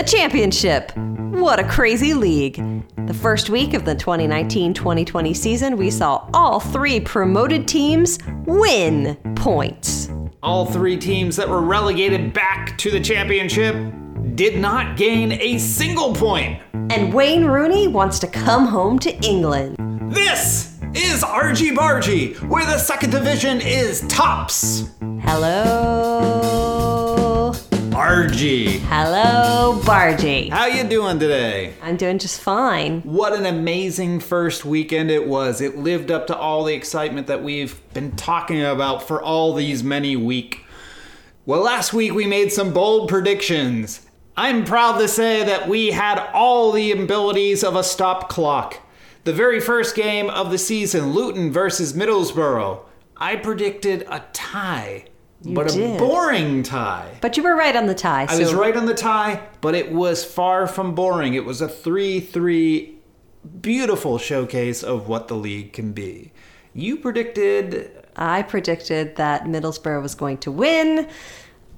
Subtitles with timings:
[0.00, 0.96] The championship!
[0.96, 2.56] What a crazy league!
[3.06, 9.16] The first week of the 2019 2020 season, we saw all three promoted teams win
[9.36, 10.10] points.
[10.42, 13.76] All three teams that were relegated back to the championship
[14.36, 16.62] did not gain a single point.
[16.72, 19.76] And Wayne Rooney wants to come home to England.
[20.14, 24.90] This is RG Bargy, where the second division is tops.
[25.20, 26.69] Hello.
[28.10, 28.80] RG.
[28.88, 30.50] Hello, Bargy.
[30.50, 31.74] How you doing today?
[31.80, 33.02] I'm doing just fine.
[33.02, 35.60] What an amazing first weekend it was.
[35.60, 39.84] It lived up to all the excitement that we've been talking about for all these
[39.84, 40.58] many weeks.
[41.46, 44.04] Well, last week we made some bold predictions.
[44.36, 48.80] I'm proud to say that we had all the abilities of a stop clock.
[49.22, 52.80] The very first game of the season, Luton versus Middlesbrough,
[53.16, 55.04] I predicted a tie,
[55.44, 55.96] but did.
[55.96, 57.16] a boring tie.
[57.20, 58.26] But you were right on the tie.
[58.28, 61.34] I was right on the tie, but it was far from boring.
[61.34, 62.94] It was a 3 3
[63.60, 66.32] beautiful showcase of what the league can be.
[66.74, 71.08] You predicted I predicted that Middlesbrough was going to win.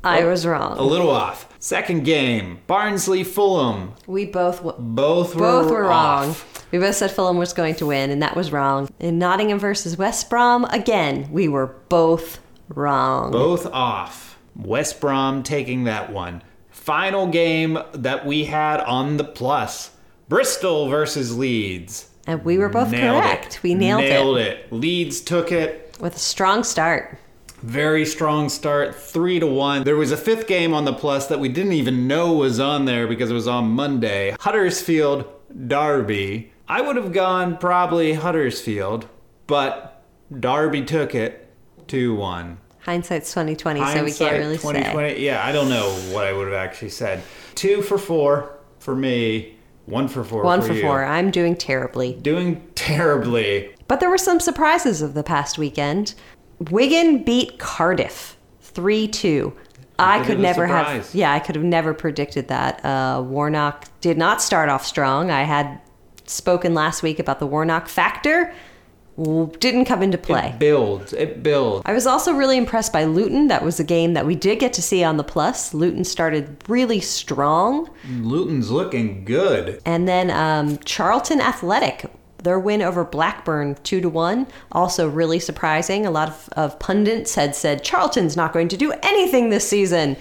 [0.04, 0.76] I oh, was wrong.
[0.78, 1.48] a little off.
[1.60, 3.94] Second game, Barnsley Fulham.
[4.08, 6.30] We both w- Both were, both were wrong.
[6.30, 6.66] off.
[6.72, 8.88] We both said Fulham was going to win, and that was wrong.
[8.98, 13.30] In Nottingham versus West Brom, again, we were both wrong.
[13.30, 14.38] Both off.
[14.56, 16.42] West Brom taking that one.
[16.70, 19.90] Final game that we had on the plus
[20.28, 22.08] Bristol versus Leeds.
[22.26, 23.56] And we were both Nailed correct.
[23.56, 23.62] it.
[23.62, 24.66] We nailed, Nailed it.
[24.66, 24.72] it.
[24.72, 25.96] Leeds took it.
[26.00, 27.18] with a strong start.
[27.62, 29.84] Very strong start, three to one.
[29.84, 32.86] There was a fifth game on the plus that we didn't even know was on
[32.86, 34.34] there because it was on Monday.
[34.40, 35.24] Huddersfield
[35.68, 36.52] Derby.
[36.68, 39.06] I would have gone probably Huddersfield,
[39.46, 40.02] but
[40.40, 41.41] Derby took it
[41.92, 42.56] two one.
[42.80, 44.72] Hindsight's 2020, so we can't really say.
[44.72, 47.22] 2020 Yeah, I don't know what I would have actually said.
[47.54, 49.56] Two for four for me.
[49.84, 50.42] One for four.
[50.42, 51.04] One for, for four.
[51.04, 52.14] I'm doing terribly.
[52.14, 53.74] Doing terribly.
[53.88, 56.14] But there were some surprises of the past weekend.
[56.70, 59.52] Wigan beat Cardiff 3 2.
[59.98, 62.82] I could never have, yeah, I could have never predicted that.
[62.84, 65.30] Uh, Warnock did not start off strong.
[65.30, 65.78] I had
[66.26, 68.54] spoken last week about the Warnock factor,
[69.18, 70.48] didn't come into play.
[70.48, 71.12] It builds.
[71.12, 71.82] It builds.
[71.84, 73.48] I was also really impressed by Luton.
[73.48, 75.74] That was a game that we did get to see on the plus.
[75.74, 77.90] Luton started really strong.
[78.08, 79.80] Luton's looking good.
[79.84, 86.06] And then um, Charlton Athletic, their win over Blackburn, two to one, also really surprising.
[86.06, 90.16] A lot of, of pundits had said Charlton's not going to do anything this season.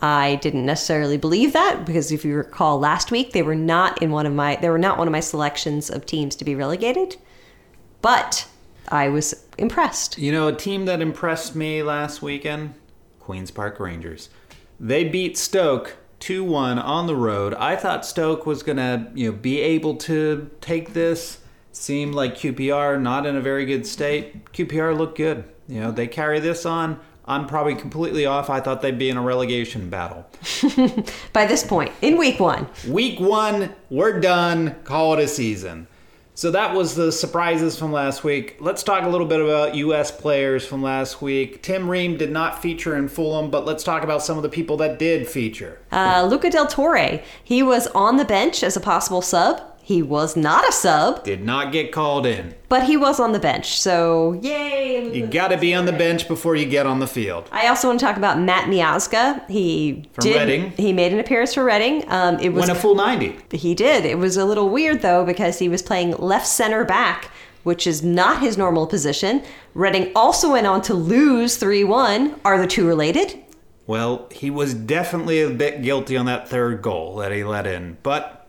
[0.00, 4.10] I didn't necessarily believe that because if you recall last week, they were not in
[4.10, 7.16] one of my they were not one of my selections of teams to be relegated.
[8.06, 8.46] But
[8.88, 10.16] I was impressed.
[10.16, 12.74] You know, a team that impressed me last weekend?
[13.18, 14.28] Queen's Park Rangers.
[14.78, 17.54] They beat Stoke 2-1 on the road.
[17.54, 21.40] I thought Stoke was going to, you know, be able to take this.
[21.72, 24.52] Seemed like QPR not in a very good state.
[24.52, 25.42] QPR looked good.
[25.66, 27.00] You know, they carry this on.
[27.24, 28.48] I'm probably completely off.
[28.48, 30.30] I thought they'd be in a relegation battle.
[31.32, 34.76] By this point, in week one, Week one, we're done.
[34.84, 35.88] Call it a season.
[36.36, 38.58] So that was the surprises from last week.
[38.60, 40.10] Let's talk a little bit about U.S.
[40.10, 41.62] players from last week.
[41.62, 44.76] Tim Ream did not feature in Fulham, but let's talk about some of the people
[44.76, 45.80] that did feature.
[45.90, 49.62] uh, Luca Del Torre, he was on the bench as a possible sub.
[49.86, 52.56] He was not a sub, Did not get called in.
[52.68, 53.78] but he was on the bench.
[53.78, 55.14] So, yay.
[55.14, 57.48] You got to be on the bench before you get on the field.
[57.52, 59.48] I also want to talk about Matt Miazga.
[59.48, 60.36] He From did.
[60.48, 60.70] Reading.
[60.72, 62.02] He made an appearance for Reading.
[62.08, 63.36] Um, it was Went a full 90.
[63.52, 64.04] he did.
[64.04, 67.30] It was a little weird though because he was playing left center back,
[67.62, 69.40] which is not his normal position.
[69.74, 72.34] Reading also went on to lose three one.
[72.44, 73.40] Are the two related?
[73.86, 77.98] Well, he was definitely a bit guilty on that third goal that he let in,
[78.02, 78.45] but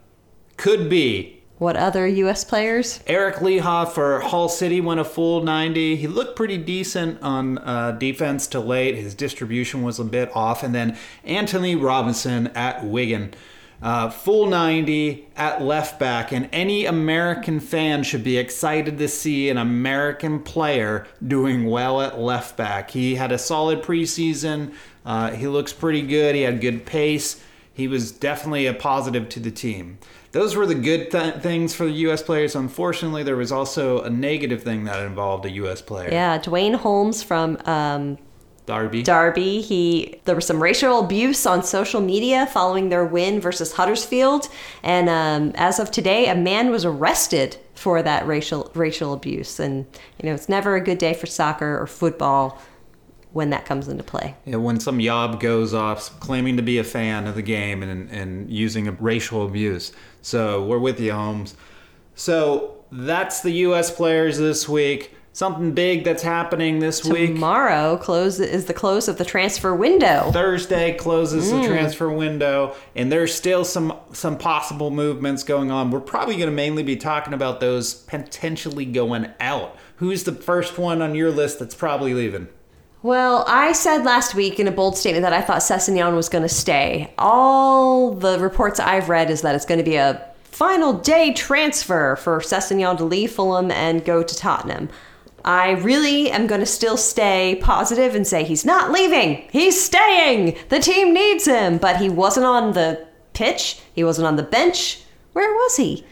[0.57, 1.38] could be.
[1.57, 2.44] What other U.S.
[2.44, 3.00] players?
[3.07, 5.95] Eric Lichaj for Hull City went a full 90.
[5.95, 8.96] He looked pretty decent on uh, defense to late.
[8.96, 10.62] His distribution was a bit off.
[10.62, 13.34] And then Antonee Robinson at Wigan.
[13.81, 16.32] Uh, full 90 at left back.
[16.32, 22.20] And any American fan should be excited to see an American player doing well at
[22.20, 22.91] left back.
[22.91, 24.73] He had a solid preseason.
[25.03, 26.35] Uh, he looks pretty good.
[26.35, 27.41] He had good pace.
[27.73, 29.97] He was definitely a positive to the team.
[30.37, 32.22] Those were the good th- things for the U.S.
[32.22, 32.55] players.
[32.55, 35.81] Unfortunately, there was also a negative thing that involved a U.S.
[35.81, 36.11] player.
[36.11, 38.19] Yeah, Duane Holmes from um,
[38.67, 39.01] Darby.
[39.01, 39.61] Derby.
[39.61, 44.47] He there was some racial abuse on social media following their win versus Huddersfield,
[44.84, 49.59] and um, as of today, a man was arrested for that racial racial abuse.
[49.59, 49.87] And
[50.22, 52.61] you know, it's never a good day for soccer or football
[53.34, 54.35] when that comes into play.
[54.46, 58.09] Yeah, when some yob goes off claiming to be a fan of the game and,
[58.09, 59.91] and using a racial abuse.
[60.22, 61.56] So we're with you, Holmes.
[62.16, 63.91] So that's the U.S.
[63.91, 65.14] players this week.
[65.34, 67.35] Something big that's happening this week.
[67.35, 70.32] Tomorrow close is the close of the transfer window.
[70.32, 71.68] Thursday closes the hmm.
[71.68, 75.91] transfer window, and there's still some some possible movements going on.
[75.91, 79.78] We're probably going to mainly be talking about those potentially going out.
[79.97, 82.47] Who's the first one on your list that's probably leaving?
[83.03, 86.41] Well, I said last week in a bold statement that I thought Sessegnon was going
[86.41, 87.14] to stay.
[87.17, 92.16] All the reports I've read is that it's going to be a final day transfer
[92.16, 94.90] for Sessegnon to leave Fulham and go to Tottenham.
[95.46, 99.47] I really am going to still stay positive and say he's not leaving.
[99.52, 100.58] He's staying.
[100.70, 101.78] The team needs him.
[101.78, 103.79] But he wasn't on the pitch.
[103.94, 105.03] He wasn't on the bench.
[105.34, 106.03] Where was he?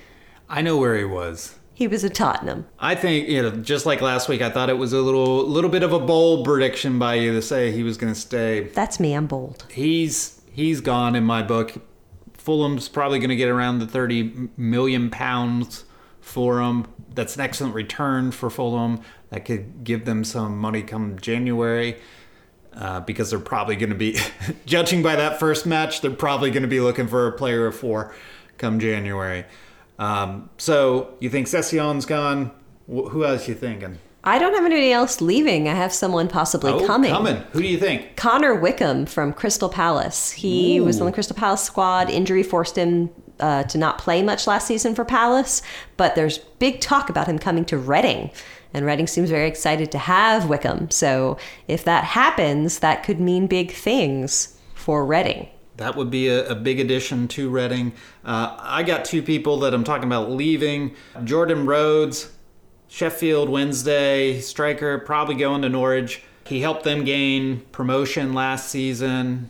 [0.47, 1.55] I know where he was.
[1.75, 2.65] He was a Tottenham.
[2.79, 5.69] I think you know, just like last week, I thought it was a little little
[5.69, 8.69] bit of a bold prediction by you to say he was going to stay.
[8.69, 9.13] That's me.
[9.13, 9.65] I'm bold.
[9.69, 11.73] He's he's gone in my book.
[12.37, 15.83] Fulham's probably going to get around the 30 million pounds
[16.21, 16.87] for him.
[17.13, 19.01] That's an excellent return for Fulham.
[19.31, 21.97] That could give them some money come January.
[22.71, 24.17] Uh, because they're probably going to be,
[24.65, 27.73] judging by that first match, they're probably going to be looking for a player of
[27.73, 28.13] four
[28.57, 29.45] come January.
[29.99, 32.51] Um, so you think Session's gone?
[32.87, 33.99] Wh- Who else you thinking?
[34.27, 35.67] I don't have anybody else leaving.
[35.69, 37.11] I have someone possibly Oh, coming.
[37.11, 37.35] Coming.
[37.51, 38.15] Who do you think?
[38.15, 40.31] Connor Wickham from Crystal Palace.
[40.31, 42.09] He was on the Crystal Palace squad.
[42.09, 45.61] Injury forced him uh, to not play much last season for Palace,
[45.95, 48.31] but there's big talk about him coming to Reading.
[48.73, 50.89] And Reading seems very excited to have Wickham.
[50.89, 51.37] So
[51.67, 55.49] if that happens, that could mean big things for Reading.
[55.77, 57.93] That would be a, a big addition to Reading.
[58.23, 60.95] Uh, I got two people that I'm talking about leaving.
[61.23, 62.31] Jordan Rhodes,
[62.87, 66.23] Sheffield Wednesday striker, probably going to Norwich.
[66.45, 69.49] He helped them gain promotion last season.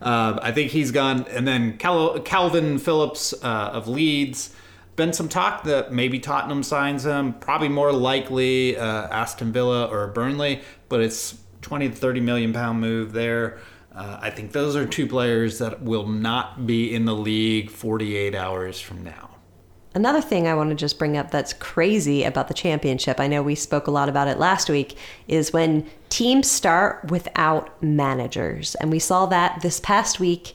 [0.00, 1.24] Uh, I think he's gone.
[1.28, 4.54] And then Cal- Kalvin Phillips uh, of Leeds.
[4.96, 7.34] Been some talk that maybe Tottenham signs him.
[7.34, 10.60] Probably more likely uh, Aston Villa or Burnley,
[10.90, 13.58] but it's 20 to 30 million pound move there.
[13.94, 18.34] Uh, I think those are two players that will not be in the league 48
[18.34, 19.30] hours from now.
[19.94, 23.42] Another thing I want to just bring up that's crazy about the championship, I know
[23.42, 24.96] we spoke a lot about it last week,
[25.28, 28.74] is when teams start without managers.
[28.76, 30.54] And we saw that this past week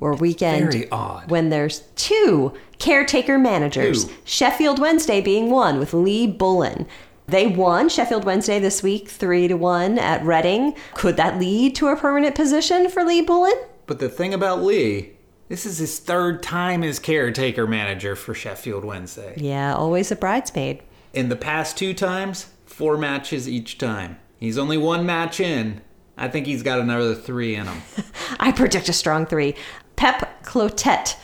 [0.00, 1.30] or weekend Very odd.
[1.30, 4.12] when there's two caretaker managers, Two.
[4.24, 6.86] Sheffield Wednesday being one with Lee Bullen.
[7.26, 10.74] They won Sheffield Wednesday this week 3 to 1 at Reading.
[10.94, 13.54] Could that lead to a permanent position for Lee Bullen?
[13.86, 15.14] But the thing about Lee,
[15.48, 19.34] this is his third time as caretaker manager for Sheffield Wednesday.
[19.38, 20.82] Yeah, always a bridesmaid.
[21.14, 24.18] In the past two times, four matches each time.
[24.38, 25.80] He's only one match in.
[26.18, 27.82] I think he's got another three in him.
[28.40, 29.54] I predict a strong three.
[29.96, 31.16] Pep Clotet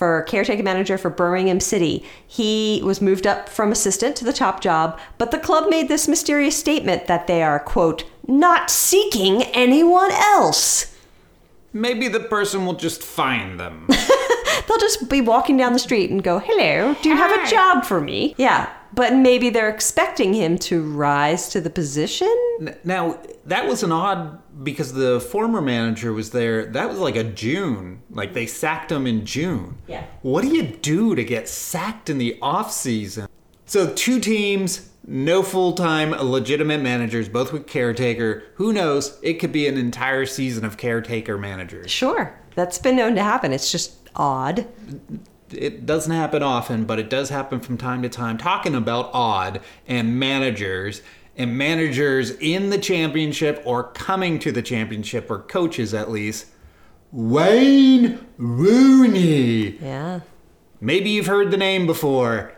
[0.00, 2.02] for caretaker manager for Birmingham City.
[2.26, 6.08] He was moved up from assistant to the top job, but the club made this
[6.08, 10.96] mysterious statement that they are, quote, not seeking anyone else.
[11.74, 13.88] Maybe the person will just find them.
[14.66, 17.84] They'll just be walking down the street and go, hello, do you have a job
[17.84, 18.34] for me?
[18.38, 22.28] Yeah, but maybe they're expecting him to rise to the position?
[22.84, 26.66] Now, that was an odd because the former manager was there.
[26.66, 28.02] That was like a June.
[28.10, 29.78] Like they sacked him in June.
[29.86, 30.04] Yeah.
[30.22, 33.28] What do you do to get sacked in the off season?
[33.64, 38.42] So two teams, no full-time legitimate managers, both with caretaker.
[38.54, 39.18] Who knows?
[39.22, 41.90] It could be an entire season of caretaker managers.
[41.90, 43.52] Sure, that's been known to happen.
[43.52, 44.66] It's just odd.
[45.52, 48.38] It doesn't happen often, but it does happen from time to time.
[48.38, 51.02] Talking about odd and managers
[51.36, 56.46] and managers in the championship or coming to the championship or coaches at least.
[57.12, 59.76] Wayne Rooney.
[59.78, 60.20] Yeah.
[60.80, 62.52] Maybe you've heard the name before.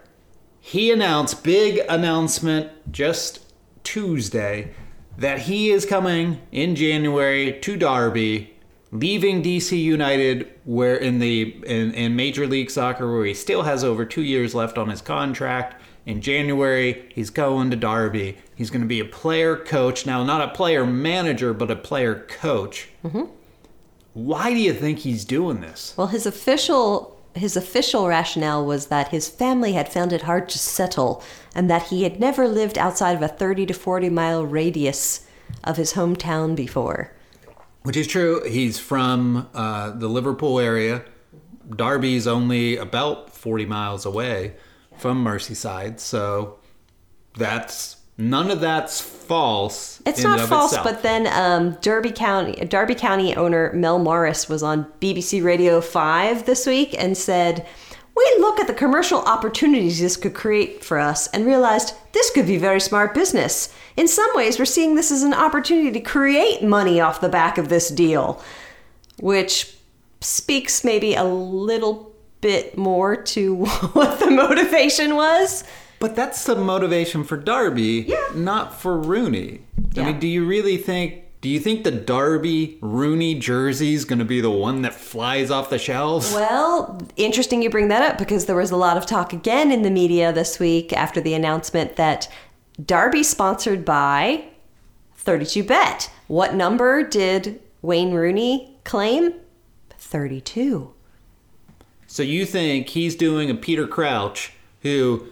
[0.60, 4.72] He announced big announcement just Tuesday
[5.18, 8.54] that he is coming in January to Derby,
[8.92, 13.82] leaving DC United where in the in, in Major League Soccer where he still has
[13.82, 15.80] over 2 years left on his contract.
[16.04, 18.36] In January, he's going to Derby.
[18.56, 20.04] He's going to be a player coach.
[20.04, 22.88] Now, not a player manager, but a player coach.
[23.04, 23.30] Mm-hmm.
[24.14, 25.94] Why do you think he's doing this?
[25.96, 30.58] Well, his official his official rationale was that his family had found it hard to
[30.58, 31.22] settle
[31.54, 35.26] and that he had never lived outside of a 30 to 40 mile radius
[35.64, 37.12] of his hometown before.
[37.82, 38.42] Which is true.
[38.44, 41.04] He's from uh, the Liverpool area.
[41.68, 44.54] Derby's only about 40 miles away
[44.98, 46.58] from Merseyside, so
[47.36, 50.02] that's none of that's false.
[50.06, 50.84] It's not false, itself.
[50.84, 56.46] but then um, Derby County Derby County owner Mel Morris was on BBC Radio 5
[56.46, 57.66] this week and said,
[58.16, 62.46] "We look at the commercial opportunities this could create for us and realized this could
[62.46, 63.68] be very smart business.
[63.96, 67.58] In some ways, we're seeing this as an opportunity to create money off the back
[67.58, 68.42] of this deal."
[69.20, 69.74] Which
[70.20, 75.64] speaks maybe a little bit more to what the motivation was.
[76.00, 78.18] But that's the motivation for Derby, Yeah.
[78.34, 79.60] not for Rooney.
[79.96, 80.06] I Yeah.
[80.06, 81.21] mean, do you really think?
[81.42, 85.50] Do you think the Derby Rooney jersey is going to be the one that flies
[85.50, 86.32] off the shelves?
[86.32, 89.82] Well, interesting you bring that up because there was a lot of talk again in
[89.82, 92.30] the media this week after the announcement that
[92.82, 94.44] Derby sponsored by
[95.18, 96.10] 32Bet.
[96.28, 99.34] What number did Wayne Rooney claim?
[99.98, 100.94] 32.
[102.06, 105.26] So you think he's doing a Peter Crouch who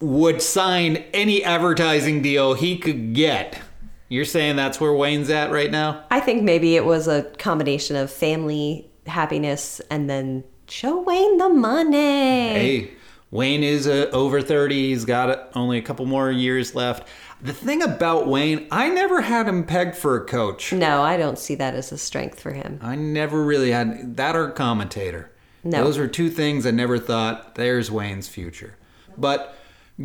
[0.00, 3.60] would sign any advertising deal he could get?
[4.08, 6.04] You're saying that's where Wayne's at right now?
[6.10, 11.48] I think maybe it was a combination of family happiness and then show Wayne the
[11.48, 11.96] money.
[11.96, 12.90] Hey,
[13.30, 14.90] Wayne is uh, over 30.
[14.90, 17.08] He's got uh, only a couple more years left.
[17.42, 20.72] The thing about Wayne, I never had him pegged for a coach.
[20.72, 22.78] No, I don't see that as a strength for him.
[22.82, 25.30] I never really had that or commentator.
[25.62, 25.82] No.
[25.82, 28.76] Those are two things I never thought there's Wayne's future.
[29.16, 29.56] But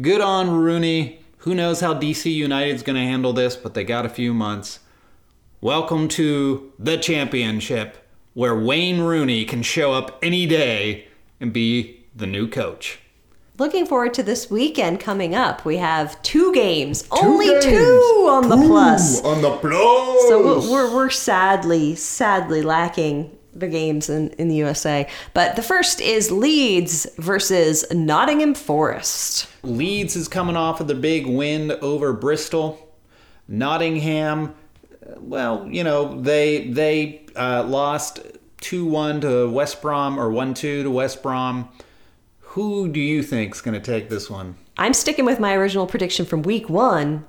[0.02, 1.22] good on Rooney.
[1.44, 4.80] Who knows how DC United's going to handle this, but they got a few months.
[5.62, 11.08] Welcome to the championship where Wayne Rooney can show up any day
[11.40, 13.00] and be the new coach.
[13.58, 15.64] Looking forward to this weekend coming up.
[15.64, 18.28] We have two games, only two games.
[18.28, 19.24] on the plus.
[19.24, 20.28] On the plus.
[20.28, 25.08] So we're, we're sadly, sadly lacking the games in, in the USA.
[25.34, 29.48] But the first is Leeds versus Nottingham Forest.
[29.64, 32.86] Leeds is coming off of the big win over Bristol.
[33.48, 34.54] Nottingham,
[35.18, 38.20] well, you know, they they uh, lost
[38.62, 41.70] 2-1 to West Brom or 1-2 to West Brom.
[42.40, 44.56] Who do you think's going to take this one?
[44.78, 47.26] I'm sticking with my original prediction from week one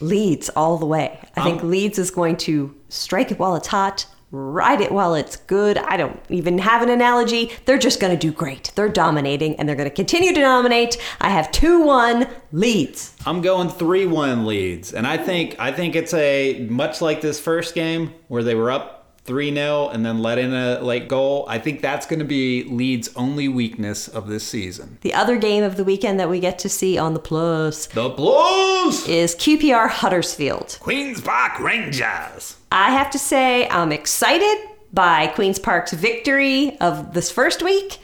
[0.00, 1.18] Leeds all the way.
[1.36, 4.06] I think Um, Leeds is going to strike it while it's hot,
[4.36, 5.78] ride it while it's good.
[5.78, 7.52] I don't even have an analogy.
[7.64, 8.72] They're just going to do great.
[8.74, 10.98] They're dominating and they're going to continue to dominate.
[11.20, 13.14] I have 2 1 Leeds.
[13.26, 14.92] I'm going 3-1 Leeds.
[14.92, 18.70] And I think I think it's a much like this first game where they were
[18.70, 18.95] up
[19.26, 21.44] 3-0 and then let in a late goal.
[21.48, 24.98] I think that's going to be Leeds' only weakness of this season.
[25.02, 28.08] The other game of the weekend that we get to see on the plus The
[28.08, 29.06] Blues!
[29.08, 30.78] is QPR Huddersfield.
[30.80, 32.56] Queens Park Rangers.
[32.70, 34.56] I have to say, I'm excited
[34.92, 37.98] by Queen's Park's victory of this first week.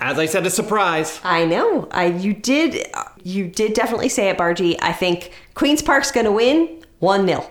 [0.00, 1.20] As I said, a surprise.
[1.24, 1.88] I know.
[1.90, 2.86] I you did
[3.22, 4.76] you did definitely say it, Bargy.
[4.82, 7.48] I think Queen's Park's going to win 1-0.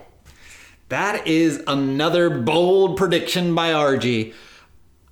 [0.89, 4.33] That is another bold prediction by RG.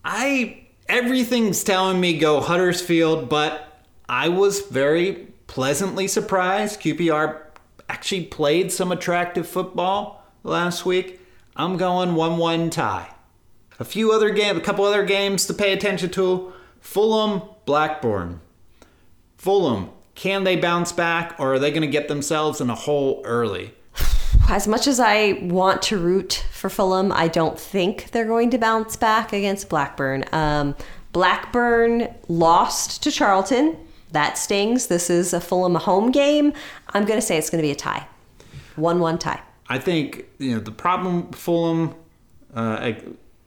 [0.03, 6.81] I everything's telling me go Huddersfield, but I was very pleasantly surprised.
[6.81, 7.41] QPR
[7.89, 11.19] actually played some attractive football last week.
[11.55, 13.13] I'm going 1-1 tie.
[13.79, 16.53] A few other game, a couple other games to pay attention to.
[16.79, 18.41] Fulham, Blackburn.
[19.37, 23.21] Fulham, can they bounce back or are they going to get themselves in a hole
[23.25, 23.73] early?
[24.49, 28.57] As much as I want to root for Fulham, I don't think they're going to
[28.57, 30.25] bounce back against Blackburn.
[30.31, 30.75] Um,
[31.11, 33.77] Blackburn lost to Charlton.
[34.11, 34.87] That stings.
[34.87, 36.53] This is a Fulham home game.
[36.89, 38.07] I'm going to say it's going to be a tie.
[38.77, 39.41] 1-1 tie.
[39.69, 41.95] I think you know the problem Fulham,
[42.53, 42.91] uh,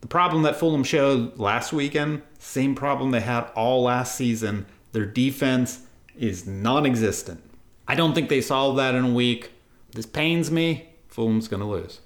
[0.00, 4.64] the problem that Fulham showed last weekend, same problem they had all last season.
[4.92, 5.82] Their defense
[6.16, 7.42] is non-existent.
[7.86, 9.50] I don't think they solved that in a week.
[9.94, 10.90] This pains me.
[11.08, 12.00] Fulham's going to lose.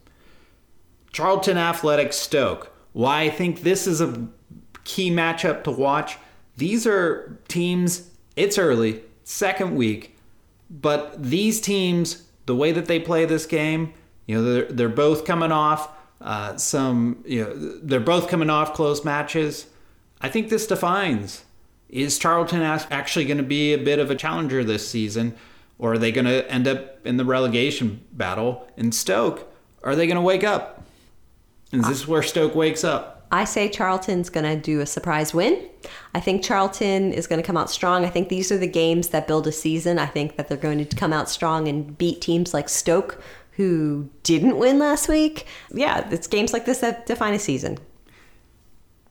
[1.12, 2.72] Charlton Athletic Stoke.
[2.92, 4.28] Why I think this is a
[4.84, 6.18] key matchup to watch.
[6.56, 10.16] These are teams, it's early, second week,
[10.70, 13.92] but these teams, the way that they play this game,
[14.26, 15.90] you know, they're, they're both coming off
[16.20, 19.66] uh, some, you know, they're both coming off close matches.
[20.20, 21.44] I think this defines
[21.88, 25.34] is Charlton actually going to be a bit of a challenger this season,
[25.78, 28.68] or are they going to end up in the relegation battle?
[28.76, 30.84] In Stoke, are they going to wake up?
[31.72, 33.26] Is this where Stoke wakes up?
[33.30, 35.68] I say Charlton's going to do a surprise win.
[36.14, 38.04] I think Charlton is going to come out strong.
[38.04, 39.98] I think these are the games that build a season.
[39.98, 44.08] I think that they're going to come out strong and beat teams like Stoke, who
[44.22, 45.46] didn't win last week.
[45.70, 47.78] Yeah, it's games like this that define a season.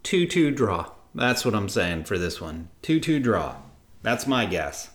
[0.04, 0.92] 2 2 draw.
[1.14, 2.70] That's what I'm saying for this one.
[2.82, 3.58] 2 2 draw.
[4.02, 4.90] That's my guess.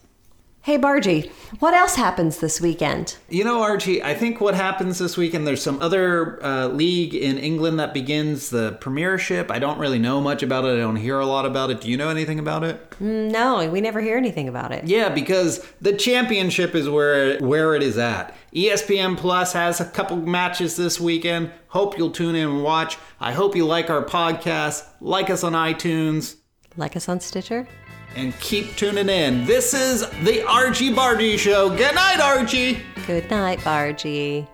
[0.64, 1.28] Hey, Bargy,
[1.59, 3.16] what else happens this weekend?
[3.28, 7.37] You know, Archie, I think what happens this weekend, there's some other uh, league in
[7.37, 9.50] England that begins the Premiership.
[9.50, 10.75] I don't really know much about it.
[10.75, 11.81] I don't hear a lot about it.
[11.81, 12.90] Do you know anything about it?
[13.00, 14.85] Mm, no, we never hear anything about it.
[14.85, 18.33] Yeah, because the championship is where where it is at.
[18.54, 21.50] ESPN Plus has a couple matches this weekend.
[21.69, 22.99] Hope you'll tune in and watch.
[23.19, 24.87] I hope you like our podcast.
[25.00, 26.37] Like us on iTunes.
[26.76, 27.66] Like us on Stitcher?
[28.16, 29.45] And keep tuning in.
[29.45, 31.69] This is the Archie Bargy Show.
[31.71, 32.83] Good night, Archie.
[33.07, 34.47] Good night, Bargy.